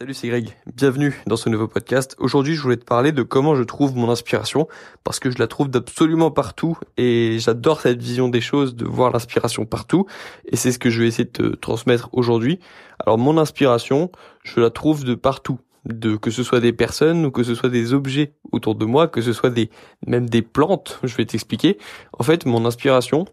Salut, 0.00 0.14
c'est 0.14 0.28
Greg. 0.28 0.56
Bienvenue 0.74 1.14
dans 1.26 1.36
ce 1.36 1.50
nouveau 1.50 1.68
podcast. 1.68 2.16
Aujourd'hui, 2.18 2.54
je 2.54 2.62
voulais 2.62 2.78
te 2.78 2.86
parler 2.86 3.12
de 3.12 3.22
comment 3.22 3.54
je 3.54 3.62
trouve 3.62 3.94
mon 3.94 4.08
inspiration 4.08 4.66
parce 5.04 5.20
que 5.20 5.30
je 5.30 5.36
la 5.38 5.46
trouve 5.46 5.68
d'absolument 5.68 6.30
partout 6.30 6.78
et 6.96 7.36
j'adore 7.38 7.82
cette 7.82 8.00
vision 8.00 8.30
des 8.30 8.40
choses, 8.40 8.74
de 8.74 8.86
voir 8.86 9.12
l'inspiration 9.12 9.66
partout 9.66 10.06
et 10.46 10.56
c'est 10.56 10.72
ce 10.72 10.78
que 10.78 10.88
je 10.88 11.02
vais 11.02 11.08
essayer 11.08 11.26
de 11.26 11.30
te 11.30 11.54
transmettre 11.54 12.08
aujourd'hui. 12.12 12.60
Alors, 13.04 13.18
mon 13.18 13.36
inspiration, 13.36 14.10
je 14.42 14.60
la 14.60 14.70
trouve 14.70 15.04
de 15.04 15.14
partout. 15.14 15.60
De, 15.84 16.16
que 16.16 16.30
ce 16.30 16.42
soit 16.42 16.60
des 16.60 16.72
personnes 16.72 17.26
ou 17.26 17.30
que 17.30 17.42
ce 17.42 17.54
soit 17.54 17.68
des 17.68 17.92
objets 17.92 18.32
autour 18.52 18.76
de 18.76 18.86
moi, 18.86 19.06
que 19.06 19.20
ce 19.20 19.34
soit 19.34 19.50
des, 19.50 19.68
même 20.06 20.30
des 20.30 20.40
plantes, 20.40 20.98
je 21.02 21.14
vais 21.14 21.26
t'expliquer. 21.26 21.76
En 22.18 22.22
fait, 22.22 22.46
mon 22.46 22.64
inspiration, 22.64 23.26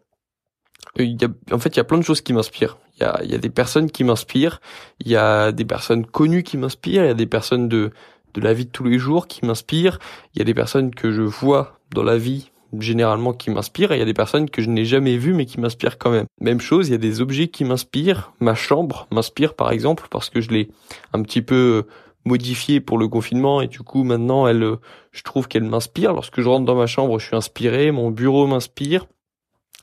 il 0.98 1.22
y 1.22 1.24
a, 1.24 1.30
en 1.54 1.60
fait, 1.60 1.70
il 1.70 1.78
y 1.78 1.80
a 1.80 1.86
plein 1.86 1.98
de 1.98 2.04
choses 2.04 2.20
qui 2.20 2.34
m'inspirent. 2.34 2.78
Il 3.00 3.30
y 3.30 3.36
a, 3.36 3.38
des 3.38 3.50
personnes 3.50 3.92
qui 3.92 4.04
m'inspirent, 4.04 4.60
il 5.00 5.08
y 5.08 5.16
a 5.16 5.52
des 5.52 5.66
personnes 5.66 6.06
connues 6.06 6.42
qui 6.42 6.58
m'inspirent, 6.58 7.04
il 7.04 7.08
y 7.08 7.12
a 7.12 7.14
des 7.14 7.28
personnes 7.28 7.70
de, 7.70 7.92
de 8.34 8.42
la 8.42 8.54
vie 8.54 8.66
de 8.66 8.72
tous 8.72 8.84
les 8.86 8.98
jours 8.98 9.28
qui 9.28 9.46
m'inspirent, 9.46 10.00
il 10.34 10.40
y 10.40 10.42
a 10.42 10.46
des 10.46 10.56
personnes 10.56 10.94
que 10.94 11.12
je 11.12 11.22
vois 11.22 11.80
dans 11.94 12.04
la 12.04 12.18
vie 12.18 12.52
généralement 12.80 13.34
qui 13.34 13.50
m'inspirent, 13.50 13.92
et 13.92 13.98
il 13.98 14.00
y 14.00 14.04
a 14.04 14.06
des 14.06 14.14
personnes 14.14 14.50
que 14.50 14.62
je 14.62 14.70
n'ai 14.70 14.86
jamais 14.86 15.18
vues 15.18 15.34
mais 15.34 15.46
qui 15.46 15.60
m'inspirent 15.60 15.98
quand 15.98 16.12
même. 16.12 16.26
Même 16.42 16.60
chose, 16.60 16.90
il 16.90 16.92
y 16.92 16.96
a 16.96 17.00
des 17.00 17.22
objets 17.22 17.48
qui 17.48 17.64
m'inspirent, 17.64 18.34
ma 18.40 18.56
chambre 18.56 19.08
m'inspire 19.12 19.54
par 19.54 19.72
exemple 19.72 20.08
parce 20.10 20.30
que 20.30 20.42
je 20.42 20.50
l'ai 20.50 20.70
un 21.14 21.22
petit 21.22 21.42
peu 21.42 21.86
modifiée 22.26 22.82
pour 22.82 22.98
le 22.98 23.08
confinement 23.08 23.62
et 23.62 23.68
du 23.68 23.80
coup 23.80 24.04
maintenant 24.04 24.48
elle 24.48 24.76
je 25.12 25.24
trouve 25.24 25.48
qu'elle 25.48 25.64
m'inspire. 25.64 26.14
Lorsque 26.14 26.42
je 26.42 26.50
rentre 26.50 26.66
dans 26.66 26.76
ma 26.76 26.88
chambre 26.88 27.20
je 27.20 27.28
suis 27.28 27.36
inspiré 27.36 27.92
mon 27.92 28.12
bureau 28.12 28.48
m'inspire 28.48 29.06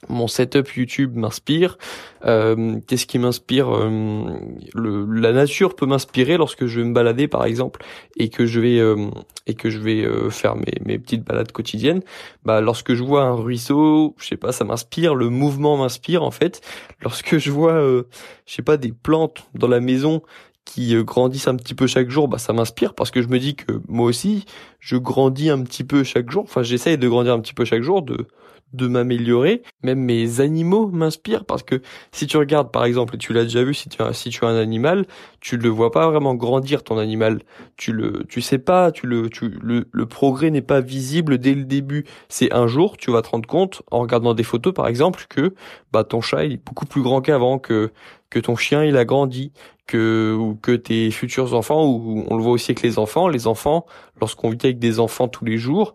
mon 0.08 0.28
setup 0.28 0.68
YouTube 0.76 1.16
m'inspire. 1.16 1.78
Euh, 2.24 2.78
Qu'est-ce 2.86 3.06
qui 3.06 3.18
m'inspire 3.18 3.68
euh, 3.70 4.36
La 4.74 5.32
nature 5.32 5.74
peut 5.74 5.86
m'inspirer 5.86 6.36
lorsque 6.36 6.66
je 6.66 6.80
vais 6.80 6.86
me 6.86 6.94
balader, 6.94 7.28
par 7.28 7.44
exemple, 7.44 7.84
et 8.16 8.28
que 8.28 8.46
je 8.46 8.60
vais 8.60 8.78
euh, 8.78 9.10
et 9.46 9.54
que 9.54 9.70
je 9.70 9.78
vais 9.78 10.04
euh, 10.04 10.30
faire 10.30 10.56
mes, 10.56 10.98
petites 10.98 11.24
balades 11.24 11.52
quotidiennes. 11.52 12.02
Bah, 12.44 12.60
lorsque 12.60 12.94
je 12.94 13.02
vois 13.02 13.24
un 13.24 13.34
ruisseau, 13.34 14.14
je 14.18 14.26
sais 14.26 14.36
pas, 14.36 14.52
ça 14.52 14.64
m'inspire. 14.64 15.14
Le 15.14 15.28
mouvement 15.28 15.76
m'inspire 15.76 16.22
en 16.22 16.30
fait. 16.30 16.60
Lorsque 17.02 17.38
je 17.38 17.50
vois, 17.50 17.74
je 17.74 18.52
sais 18.52 18.62
pas, 18.62 18.76
des 18.76 18.92
plantes 18.92 19.44
dans 19.54 19.68
la 19.68 19.80
maison 19.80 20.22
qui 20.64 20.94
grandissent 21.04 21.48
un 21.48 21.56
petit 21.56 21.74
peu 21.74 21.86
chaque 21.86 22.08
jour, 22.08 22.26
bah 22.26 22.38
ça 22.38 22.54
m'inspire 22.54 22.94
parce 22.94 23.10
que 23.10 23.20
je 23.20 23.28
me 23.28 23.38
dis 23.38 23.54
que 23.54 23.80
moi 23.86 24.06
aussi 24.06 24.46
je 24.80 24.96
grandis 24.96 25.50
un 25.50 25.62
petit 25.62 25.84
peu 25.84 26.04
chaque 26.04 26.30
jour. 26.30 26.44
Enfin, 26.44 26.62
j'essaye 26.62 26.96
de 26.96 27.08
grandir 27.08 27.34
un 27.34 27.40
petit 27.40 27.54
peu 27.54 27.64
chaque 27.64 27.82
jour, 27.82 28.02
de 28.02 28.26
de 28.72 28.88
m'améliorer. 28.88 29.62
Même 29.82 30.00
mes 30.00 30.40
animaux 30.40 30.88
m'inspirent 30.88 31.44
parce 31.44 31.62
que 31.62 31.80
si 32.12 32.26
tu 32.26 32.36
regardes 32.36 32.72
par 32.72 32.84
exemple, 32.84 33.14
et 33.14 33.18
tu 33.18 33.32
l'as 33.32 33.44
déjà 33.44 33.62
vu, 33.62 33.74
si 33.74 33.88
tu 33.88 34.02
as, 34.02 34.12
si 34.12 34.30
tu 34.30 34.44
as 34.44 34.48
un 34.48 34.58
animal, 34.58 35.06
tu 35.40 35.56
le 35.56 35.68
vois 35.68 35.92
pas 35.92 36.08
vraiment 36.08 36.34
grandir 36.34 36.82
ton 36.82 36.98
animal. 36.98 37.40
Tu 37.76 37.92
le, 37.92 38.24
tu 38.28 38.40
sais 38.40 38.58
pas, 38.58 38.90
tu 38.90 39.06
le, 39.06 39.30
tu, 39.30 39.50
le, 39.62 39.86
le 39.90 40.06
progrès 40.06 40.50
n'est 40.50 40.62
pas 40.62 40.80
visible 40.80 41.38
dès 41.38 41.54
le 41.54 41.64
début. 41.64 42.04
C'est 42.28 42.52
un 42.52 42.66
jour, 42.66 42.96
tu 42.96 43.10
vas 43.10 43.22
te 43.22 43.28
rendre 43.28 43.48
compte 43.48 43.82
en 43.90 44.00
regardant 44.00 44.34
des 44.34 44.42
photos 44.42 44.74
par 44.74 44.88
exemple 44.88 45.26
que 45.28 45.54
bah 45.92 46.04
ton 46.04 46.20
chat 46.20 46.44
il 46.44 46.52
est 46.52 46.64
beaucoup 46.64 46.86
plus 46.86 47.02
grand 47.02 47.20
qu'avant, 47.20 47.58
que 47.58 47.92
que 48.30 48.40
ton 48.40 48.56
chien 48.56 48.84
il 48.84 48.96
a 48.96 49.04
grandi, 49.04 49.52
que 49.86 50.36
ou 50.38 50.56
que 50.56 50.72
tes 50.72 51.10
futurs 51.10 51.54
enfants 51.54 51.84
ou 51.86 52.24
on 52.28 52.36
le 52.36 52.42
voit 52.42 52.52
aussi 52.52 52.72
avec 52.72 52.82
les 52.82 52.98
enfants, 52.98 53.28
les 53.28 53.46
enfants 53.46 53.86
lorsqu'on 54.20 54.50
vit 54.50 54.58
avec 54.64 54.78
des 54.78 54.98
enfants 54.98 55.28
tous 55.28 55.44
les 55.44 55.58
jours, 55.58 55.94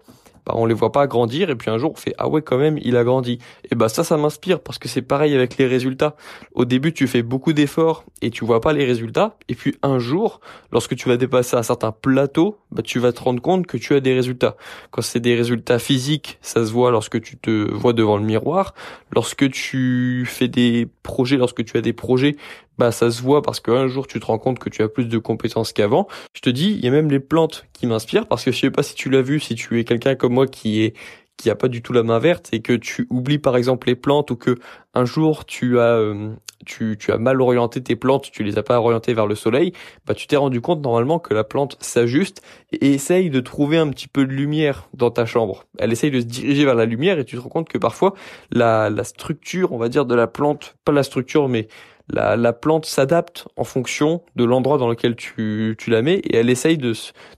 bah, 0.50 0.56
on 0.58 0.66
les 0.66 0.74
voit 0.74 0.92
pas 0.92 1.06
grandir 1.06 1.52
et 1.52 1.56
puis 1.56 1.70
un 1.70 1.78
jour 1.78 1.92
on 1.92 1.96
fait 1.96 2.16
ah 2.18 2.28
ouais 2.28 2.42
quand 2.42 2.58
même 2.58 2.80
il 2.82 2.98
a 2.98 3.04
grandi. 3.04 3.38
Et 3.70 3.76
bah 3.76 3.88
ça 3.88 4.04
ça 4.04 4.18
m'inspire 4.18 4.62
parce 4.62 4.80
que 4.80 4.88
c'est 4.88 5.04
pareil 5.04 5.36
avec 5.36 5.58
les 5.58 5.68
résultats. 5.68 6.16
Au 6.56 6.66
début 6.66 6.92
tu 6.92 7.06
fais 7.06 7.22
beaucoup 7.22 7.54
d'efforts 7.54 8.04
et 8.24 8.32
tu 8.32 8.46
vois 8.46 8.60
pas 8.60 8.74
les 8.74 8.84
résultats. 8.84 9.38
Et 9.48 9.54
puis 9.54 9.76
un 9.84 10.00
jour 10.00 10.42
lorsque 10.72 10.96
tu 10.96 11.08
vas 11.08 11.18
dépasser 11.18 11.56
un 11.56 11.62
certain 11.62 11.92
plateau 11.92 12.58
bah 12.72 12.82
tu 12.82 12.98
vas 12.98 13.12
te 13.12 13.22
rendre 13.22 13.42
compte 13.42 13.68
que 13.68 13.78
tu 13.78 13.94
as 13.94 14.00
des 14.00 14.16
résultats. 14.16 14.56
Quand 14.90 15.04
c'est 15.04 15.20
des 15.20 15.36
résultats 15.36 15.78
physiques 15.78 16.40
ça 16.42 16.66
se 16.66 16.72
voit 16.72 16.90
lorsque 16.90 17.22
tu 17.22 17.38
te 17.38 17.72
vois 17.72 17.94
devant 17.94 18.18
le 18.18 18.24
miroir. 18.24 18.74
Lorsque 19.14 19.52
tu 19.52 20.26
fais 20.28 20.48
des 20.48 20.88
projets 21.04 21.38
lorsque 21.38 21.64
tu 21.64 21.78
as 21.78 21.82
des 21.82 21.94
projets 21.94 22.38
bah 22.80 22.94
ça 22.94 23.12
se 23.12 23.22
voit 23.22 23.42
parce 23.42 23.60
qu'un 23.60 23.88
jour 23.88 24.08
tu 24.08 24.22
te 24.22 24.26
rends 24.26 24.40
compte 24.40 24.58
que 24.58 24.70
tu 24.70 24.82
as 24.82 24.88
plus 24.88 25.06
de 25.06 25.18
compétences 25.18 25.74
qu'avant. 25.74 26.08
Je 26.34 26.40
te 26.40 26.50
dis, 26.50 26.72
il 26.72 26.80
y 26.80 26.88
a 26.88 26.92
même 26.92 27.12
les 27.12 27.20
plantes 27.20 27.66
qui 27.74 27.88
m'inspirent 27.88 28.26
parce 28.26 28.46
que 28.46 28.54
je 28.54 28.60
sais 28.60 28.72
pas 28.72 28.84
si 28.84 28.96
tu 28.96 29.10
l'as 29.10 29.22
vu, 29.22 29.42
si 29.42 29.54
tu 29.56 29.78
es 29.80 29.84
quelqu'un 29.84 30.16
comme 30.16 30.34
moi 30.34 30.48
qui 30.48 30.82
est 30.82 30.96
qui 31.36 31.50
a 31.50 31.56
pas 31.56 31.70
du 31.70 31.82
tout 31.82 31.94
la 31.94 32.04
main 32.04 32.20
verte 32.20 32.50
et 32.52 32.62
que 32.62 32.74
tu 32.74 33.08
oublies 33.10 33.38
par 33.38 33.56
exemple 33.56 33.88
les 33.88 33.96
plantes 33.96 34.32
ou 34.32 34.36
que 34.36 34.58
un 34.94 35.06
jour 35.06 35.46
tu 35.46 35.80
as 35.80 35.96
euh, 35.96 36.32
tu, 36.66 36.98
tu 37.00 37.12
as 37.12 37.18
mal 37.18 37.42
orienté 37.42 37.82
tes 37.82 37.96
plantes, 37.96 38.30
tu 38.32 38.44
les 38.44 38.58
as 38.58 38.64
pas 38.64 38.80
orientées 38.80 39.14
vers 39.14 39.28
le 39.28 39.36
soleil, 39.36 39.74
bah 40.06 40.14
tu 40.14 40.28
t'es 40.28 40.36
rendu 40.36 40.62
compte 40.62 40.82
normalement 40.82 41.20
que 41.20 41.34
la 41.34 41.44
plante 41.44 41.78
s'ajuste 41.82 42.42
et 42.74 42.94
essaye 42.94 43.30
de 43.30 43.40
trouver 43.40 43.78
un 43.78 43.90
petit 43.90 44.08
peu 44.08 44.26
de 44.26 44.32
lumière 44.32 44.90
dans 44.94 45.12
ta 45.12 45.26
chambre. 45.26 45.66
Elle 45.78 45.92
essaye 45.92 46.12
de 46.12 46.20
se 46.20 46.26
diriger 46.26 46.66
vers 46.66 46.76
la 46.76 46.86
lumière 46.86 47.20
et 47.20 47.26
tu 47.26 47.36
te 47.36 47.42
rends 47.42 47.50
compte 47.50 47.70
que 47.70 47.78
parfois 47.78 48.14
la 48.52 48.90
la 48.90 49.04
structure, 49.04 49.72
on 49.74 49.78
va 49.78 49.90
dire 49.90 50.06
de 50.06 50.16
la 50.16 50.28
plante, 50.28 50.76
pas 50.86 50.92
la 50.92 51.04
structure 51.04 51.48
mais 51.50 51.68
la, 52.10 52.36
la 52.36 52.54
plante 52.54 52.86
s'adapte 52.86 53.48
en 53.56 53.64
fonction 53.64 54.22
de 54.36 54.44
l'endroit 54.44 54.78
dans 54.78 54.88
lequel 54.88 55.16
tu, 55.16 55.76
tu 55.78 55.90
la 55.90 56.02
mets 56.02 56.16
et 56.16 56.38
elle 56.38 56.50
essaye 56.50 56.78
de, 56.78 56.94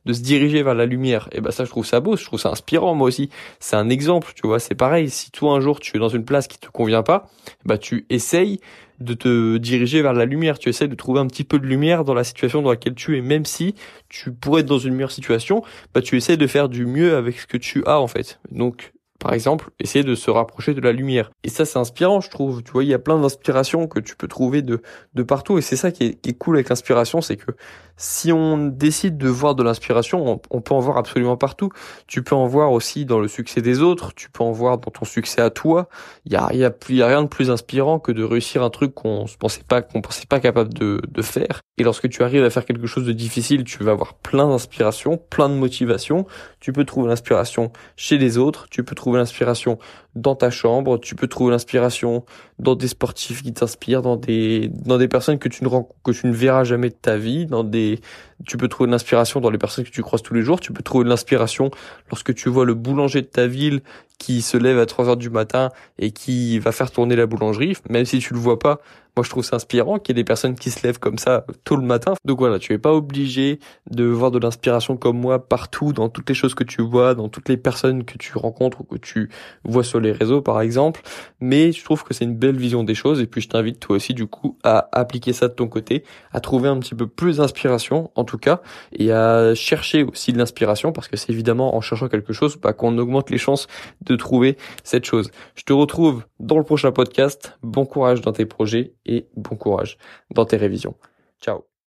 de 0.06 0.14
se 0.14 0.22
diriger 0.22 0.64
vers 0.64 0.76
la 0.76 0.86
lumière. 0.86 1.30
Et 1.32 1.42
ben 1.42 1.52
ça, 1.52 1.66
je 1.66 1.70
trouve 1.70 1.86
ça 1.86 2.00
beau, 2.00 2.16
je 2.16 2.26
trouve 2.26 2.40
ça 2.40 2.50
inspirant 2.50 2.96
moi 2.96 3.08
aussi. 3.08 3.30
C'est 3.60 3.76
un 3.76 3.90
exemple, 3.90 4.32
tu 4.36 4.48
vois. 4.48 4.60
C'est 4.60 4.76
pareil. 4.76 5.10
Si 5.10 5.32
toi 5.32 5.54
un 5.54 5.60
jour 5.60 5.80
tu 5.80 5.98
es 5.98 6.00
dans 6.00 6.10
une 6.10 6.26
place 6.26 6.48
qui 6.48 6.58
te 6.58 6.68
convient 6.68 7.04
pas, 7.04 7.30
bah 7.66 7.78
tu 7.78 8.06
essayes 8.10 8.60
de 9.00 9.14
te 9.14 9.58
diriger 9.58 10.02
vers 10.02 10.14
la 10.14 10.26
lumière. 10.26 10.60
Tu 10.60 10.70
essayes 10.70 10.88
de 10.88 10.96
trouver 10.96 11.20
un 11.20 11.28
petit 11.28 11.44
peu 11.44 11.60
de 11.60 11.66
lumière 11.66 12.04
dans 12.04 12.14
la 12.14 12.24
situation 12.24 12.62
dans 12.62 12.70
laquelle 12.70 12.96
tu 12.96 13.18
es, 13.18 13.22
même 13.22 13.46
si 13.46 13.76
tu 14.10 14.32
pourrais 14.32 14.62
être 14.62 14.68
dans 14.68 14.78
une 14.78 14.94
meilleure 14.94 15.12
situation, 15.12 15.64
bah 15.94 16.02
tu 16.02 16.16
essayes 16.18 16.38
de 16.38 16.48
faire 16.48 16.70
du 16.70 16.86
mieux 16.86 17.16
avec 17.16 17.40
ce 17.40 17.48
que 17.48 17.58
tu 17.58 17.84
as 17.86 18.00
en 18.00 18.08
fait. 18.08 18.40
Donc 18.52 18.94
par 19.22 19.34
exemple, 19.34 19.70
essayer 19.80 20.04
de 20.04 20.16
se 20.16 20.32
rapprocher 20.32 20.74
de 20.74 20.82
la 20.82 20.92
lumière. 20.92 21.30
Et 21.44 21.50
ça, 21.50 21.64
c'est 21.64 21.78
inspirant, 21.78 22.22
je 22.22 22.30
trouve. 22.32 22.64
Tu 22.64 22.72
vois, 22.72 22.84
il 22.84 22.90
y 22.90 22.94
a 22.96 23.00
plein 23.00 23.20
d'inspirations 23.20 23.88
que 23.88 24.00
tu 24.00 24.16
peux 24.16 24.28
trouver 24.28 24.64
de, 24.64 24.82
partout. 25.22 25.60
Et 25.60 25.62
c'est 25.62 25.76
ça 25.76 25.92
qui 25.92 26.18
est, 26.24 26.38
cool 26.40 26.56
avec 26.56 26.70
l'inspiration, 26.70 27.22
c'est 27.22 27.38
que 27.38 27.52
si 27.98 28.32
on 28.32 28.58
décide 28.66 29.20
de 29.20 29.30
voir 29.30 29.54
de 29.54 29.62
l'inspiration, 29.62 30.42
on, 30.50 30.62
peut 30.62 30.74
en 30.74 30.80
voir 30.80 30.98
absolument 30.98 31.38
partout. 31.38 31.70
Tu 32.08 32.24
peux 32.24 32.34
en 32.34 32.48
voir 32.48 32.72
aussi 32.72 33.06
dans 33.06 33.20
le 33.20 33.28
succès 33.28 33.62
des 33.62 33.84
autres, 33.84 34.16
tu 34.16 34.32
peux 34.32 34.44
en 34.44 34.52
voir 34.52 34.80
dans 34.80 34.90
ton 34.90 35.06
succès 35.06 35.40
à 35.40 35.52
toi. 35.52 35.88
Il 36.26 36.32
y 36.32 36.36
a, 36.36 36.48
rien 36.48 37.22
de 37.22 37.28
plus 37.28 37.52
inspirant 37.52 38.00
que 38.00 38.12
de 38.12 38.24
réussir 38.24 38.64
un 38.64 38.72
truc 38.72 38.96
qu'on 38.96 39.28
se 39.28 39.38
pensait 39.38 39.62
pas, 39.62 39.84
qu'on 39.84 40.02
pensait 40.02 40.26
pas 40.26 40.40
capable 40.40 40.74
de, 40.74 41.22
faire. 41.22 41.62
Et 41.78 41.84
lorsque 41.84 42.10
tu 42.10 42.24
arrives 42.24 42.44
à 42.44 42.50
faire 42.50 42.66
quelque 42.66 42.88
chose 42.88 43.06
de 43.06 43.12
difficile, 43.12 43.66
tu 43.66 43.84
vas 43.84 43.92
avoir 43.92 44.16
plein 44.16 44.48
d'inspiration, 44.48 45.18
plein 45.30 45.50
de 45.50 45.54
motivation. 45.54 46.26
Tu 46.60 46.74
peux 46.74 46.86
trouver 46.86 47.10
l'inspiration 47.10 47.72
chez 47.96 48.18
les 48.18 48.40
autres, 48.40 48.66
tu 48.72 48.84
peux 48.84 48.96
l'inspiration 49.20 49.78
dans 50.16 50.36
ta 50.36 50.50
chambre, 50.50 50.98
tu 51.00 51.16
peux 51.16 51.28
trouver 51.28 51.52
l'inspiration 51.52 52.26
dans 52.60 52.76
des 52.76 52.88
sportifs 52.88 53.44
qui 53.44 53.54
t'inspirent, 53.54 54.02
dans 54.02 54.18
des 54.18 54.70
dans 54.70 54.98
des 54.98 55.08
personnes 55.08 55.40
que 55.40 55.50
tu 55.50 55.64
ne 55.64 55.70
tu 56.12 56.28
ne 56.28 56.34
verras 56.34 56.64
jamais 56.64 56.90
de 56.90 56.96
ta 56.96 57.18
vie, 57.18 57.46
dans 57.46 57.64
des 57.64 58.00
tu 58.46 58.58
peux 58.58 58.68
trouver 58.68 58.90
l'inspiration 58.90 59.40
dans 59.40 59.50
les 59.50 59.58
personnes 59.58 59.86
que 59.86 59.90
tu 59.90 60.02
croises 60.02 60.22
tous 60.22 60.34
les 60.34 60.42
jours, 60.42 60.60
tu 60.60 60.74
peux 60.74 60.84
trouver 60.84 61.08
l'inspiration 61.08 61.72
lorsque 62.10 62.34
tu 62.34 62.50
vois 62.50 62.66
le 62.66 62.74
boulanger 62.74 63.22
de 63.22 63.28
ta 63.28 63.48
ville 63.48 63.82
qui 64.18 64.42
se 64.42 64.56
lève 64.58 64.78
à 64.78 64.86
3 64.86 65.10
heures 65.10 65.18
du 65.18 65.30
matin 65.30 65.70
et 65.98 66.12
qui 66.12 66.60
va 66.60 66.72
faire 66.72 66.92
tourner 66.92 67.16
la 67.16 67.26
boulangerie, 67.26 67.76
même 67.90 68.06
si 68.06 68.20
tu 68.20 68.34
le 68.34 68.40
vois 68.40 68.60
pas, 68.60 68.80
moi, 69.16 69.24
je 69.24 69.30
trouve 69.30 69.44
ça 69.44 69.58
inspirant 69.58 70.00
qu'il 70.00 70.16
y 70.16 70.20
ait 70.20 70.24
des 70.24 70.26
personnes 70.26 70.56
qui 70.56 70.72
se 70.72 70.86
lèvent 70.86 71.00
comme 71.00 71.18
ça 71.18 71.46
tôt 71.64 71.76
le 71.76 71.84
matin. 71.84 72.14
Donc 72.24 72.40
voilà, 72.40 72.60
tu 72.60 72.74
es 72.74 72.78
pas 72.78 72.94
obligé 72.94 73.60
de 73.90 74.06
voir 74.06 74.32
de 74.32 74.40
l'inspiration 74.40 74.96
comme 74.96 75.20
moi 75.20 75.48
partout, 75.48 75.92
dans 75.92 76.08
toutes 76.08 76.30
les 76.30 76.36
choses 76.36 76.56
que 76.56 76.64
tu 76.64 76.82
vois, 76.82 77.14
dans 77.14 77.28
toutes 77.28 77.50
les 77.50 77.58
personnes 77.58 78.06
que 78.06 78.18
tu 78.18 78.38
rencontres 78.38 78.82
ou 78.82 78.84
que 78.86 78.98
tu 78.98 79.30
vois 79.66 79.84
sur 79.84 80.00
les 80.00 80.14
réseaux, 80.14 80.42
par 80.42 80.62
exemple. 80.62 81.02
Mais 81.42 81.74
je 81.74 81.84
trouve 81.84 82.04
que 82.04 82.14
c'est 82.14 82.24
une 82.24 82.36
belle 82.36 82.58
vision 82.58 82.84
des 82.84 82.96
choses. 82.96 83.20
Et 83.20 83.28
puis, 83.28 83.42
je 83.42 83.50
t'invite 83.50 83.80
toi 83.80 83.98
aussi, 83.98 84.14
du 84.14 84.28
coup, 84.28 84.58
à 84.64 84.88
appliquer 84.94 85.34
ça 85.34 85.50
de 85.50 85.54
ton 85.54 85.68
côté, 85.68 86.04
à 86.32 86.40
trouver 86.40 86.70
un 86.70 86.80
petit 86.80 86.96
peu 86.96 87.08
plus 87.08 87.38
d'inspiration, 87.38 88.12
en 88.16 88.24
tout 88.24 88.38
cas, 88.38 88.62
et 88.94 89.12
à 89.12 89.54
chercher 89.56 90.04
aussi 90.04 90.32
de 90.32 90.38
l'inspiration, 90.38 90.94
parce 90.94 91.08
que 91.08 91.18
c'est 91.18 91.32
évidemment 91.32 91.76
en 91.76 91.82
cherchant 91.82 92.08
quelque 92.08 92.34
chose 92.34 92.58
bah, 92.58 92.74
qu'on 92.74 92.98
augmente 92.98 93.30
les 93.30 93.38
chances 93.38 93.68
de 94.02 94.16
trouver 94.16 94.58
cette 94.84 95.06
chose. 95.06 95.32
Je 95.56 95.64
te 95.64 95.74
retrouve 95.74 96.24
dans 96.40 96.58
le 96.58 96.64
prochain 96.64 96.92
podcast. 96.92 97.58
Bon 97.62 97.86
courage 97.86 98.22
dans 98.22 98.32
tes 98.32 98.46
projets 98.46 98.94
et 99.06 99.28
bon 99.36 99.56
courage 99.56 99.98
dans 100.32 100.46
tes 100.46 100.58
révisions. 100.58 100.96
Ciao 101.42 101.71